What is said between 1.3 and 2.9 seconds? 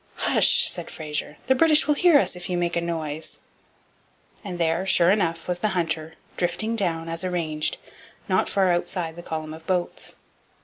'the British will hear us if you make a